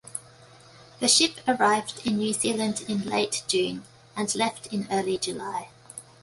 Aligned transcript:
The 0.99 1.07
ship 1.07 1.33
arrived 1.47 2.01
in 2.07 2.17
New 2.17 2.33
Zealand 2.33 2.83
in 2.87 3.03
late 3.07 3.43
June 3.47 3.83
and 4.15 4.33
left 4.33 4.65
in 4.73 4.87
early 4.89 5.19
July. 5.19 5.69